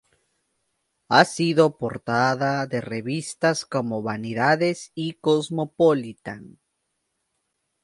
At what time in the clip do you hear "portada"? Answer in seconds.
1.77-2.65